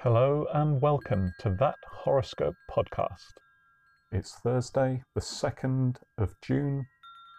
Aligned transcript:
Hello 0.00 0.46
and 0.52 0.82
welcome 0.82 1.32
to 1.38 1.56
that 1.58 1.76
horoscope 1.90 2.54
podcast. 2.70 3.32
It's 4.12 4.34
Thursday, 4.42 5.02
the 5.14 5.22
2nd 5.22 5.96
of 6.18 6.34
June 6.42 6.84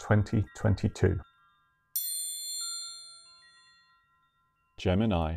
2022. 0.01 1.19
Gemini, 4.75 5.35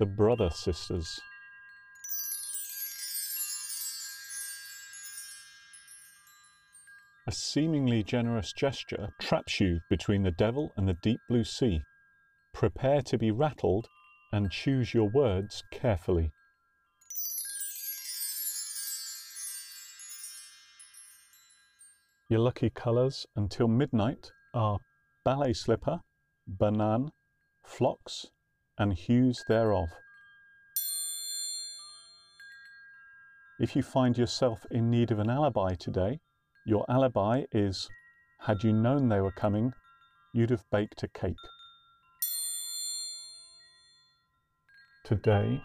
the 0.00 0.04
brother 0.04 0.50
sisters. 0.50 1.20
A 7.28 7.30
seemingly 7.30 8.02
generous 8.02 8.52
gesture 8.52 9.10
traps 9.20 9.60
you 9.60 9.78
between 9.88 10.24
the 10.24 10.32
devil 10.32 10.72
and 10.76 10.88
the 10.88 10.98
deep 11.04 11.20
blue 11.28 11.44
sea. 11.44 11.82
Prepare 12.52 13.00
to 13.02 13.16
be 13.16 13.30
rattled 13.30 13.86
and 14.32 14.50
choose 14.50 14.94
your 14.94 15.08
words 15.10 15.62
carefully. 15.70 16.32
Your 22.28 22.40
lucky 22.40 22.70
colours 22.70 23.26
until 23.36 23.68
midnight 23.68 24.32
are 24.54 24.78
ballet 25.24 25.52
slipper, 25.52 26.00
banane, 26.48 27.10
phlox, 27.62 28.26
and 28.78 28.94
hues 28.94 29.44
thereof. 29.48 29.88
If 33.60 33.76
you 33.76 33.82
find 33.82 34.16
yourself 34.16 34.64
in 34.70 34.90
need 34.90 35.10
of 35.10 35.18
an 35.18 35.28
alibi 35.28 35.74
today, 35.74 36.20
your 36.64 36.86
alibi 36.88 37.44
is 37.52 37.88
had 38.40 38.64
you 38.64 38.72
known 38.72 39.08
they 39.08 39.20
were 39.20 39.30
coming, 39.30 39.72
you'd 40.32 40.50
have 40.50 40.64
baked 40.72 41.02
a 41.02 41.08
cake. 41.08 41.36
Today, 45.04 45.60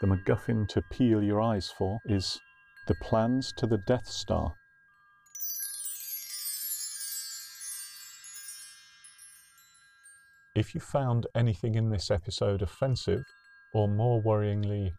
the 0.00 0.08
MacGuffin 0.08 0.66
to 0.70 0.82
peel 0.90 1.22
your 1.22 1.40
eyes 1.40 1.70
for 1.70 2.00
is 2.04 2.40
the 2.88 2.96
plans 2.96 3.52
to 3.58 3.66
the 3.68 3.78
Death 3.78 4.08
Star. 4.08 4.56
If 10.56 10.74
you 10.74 10.80
found 10.80 11.28
anything 11.36 11.76
in 11.76 11.90
this 11.90 12.10
episode 12.10 12.60
offensive 12.60 13.22
or 13.72 13.86
more 13.86 14.20
worryingly 14.20 14.90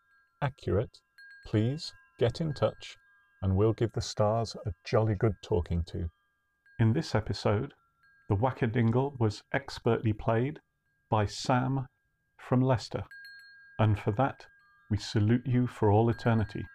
accurate, 0.41 0.99
please 1.45 1.91
get 2.17 2.39
in 2.39 2.53
touch 2.53 2.95
and 3.41 3.53
we'll 3.53 3.73
give 3.73 3.91
the 3.91 4.01
stars 4.01 4.55
a 4.65 4.71
jolly 4.85 5.15
good 5.15 5.35
talking 5.43 5.83
to. 5.87 6.09
In 6.79 6.93
this 6.93 7.13
episode, 7.13 7.73
the 8.29 8.37
Wackadingle 8.37 9.19
was 9.19 9.43
expertly 9.53 10.13
played 10.13 10.61
by 11.09 11.25
Sam 11.25 11.87
from 12.37 12.61
Leicester 12.61 13.03
and 13.83 13.99
for 13.99 14.13
that 14.13 14.47
we 14.89 14.97
salute 14.97 15.45
you 15.45 15.67
for 15.67 15.91
all 15.91 16.09
eternity. 16.09 16.65